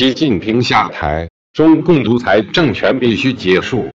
[0.00, 3.90] 习近平下台中共独裁政权必须结束。